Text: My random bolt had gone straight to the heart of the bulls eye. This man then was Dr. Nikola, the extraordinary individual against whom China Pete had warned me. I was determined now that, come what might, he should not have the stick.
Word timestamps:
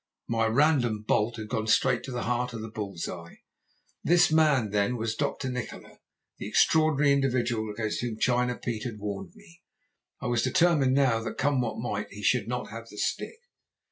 My 0.27 0.47
random 0.47 1.03
bolt 1.07 1.35
had 1.37 1.49
gone 1.49 1.67
straight 1.67 2.01
to 2.05 2.11
the 2.11 2.23
heart 2.23 2.53
of 2.53 2.61
the 2.63 2.71
bulls 2.71 3.07
eye. 3.07 3.41
This 4.03 4.31
man 4.31 4.71
then 4.71 4.97
was 4.97 5.13
Dr. 5.13 5.47
Nikola, 5.47 5.99
the 6.39 6.47
extraordinary 6.47 7.11
individual 7.13 7.71
against 7.71 8.01
whom 8.01 8.17
China 8.17 8.55
Pete 8.55 8.83
had 8.85 8.97
warned 8.97 9.35
me. 9.35 9.61
I 10.19 10.25
was 10.25 10.41
determined 10.41 10.95
now 10.95 11.19
that, 11.21 11.37
come 11.37 11.61
what 11.61 11.77
might, 11.77 12.09
he 12.11 12.23
should 12.23 12.47
not 12.47 12.71
have 12.71 12.89
the 12.89 12.97
stick. 12.97 13.37